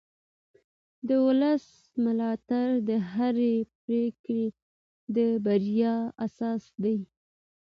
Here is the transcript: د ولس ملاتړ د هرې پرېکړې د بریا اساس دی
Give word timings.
د 1.07 1.09
ولس 1.25 1.65
ملاتړ 2.05 2.67
د 2.89 2.89
هرې 3.11 3.55
پرېکړې 3.81 4.43
د 5.15 5.17
بریا 5.45 5.95
اساس 6.25 6.63
دی 6.83 6.97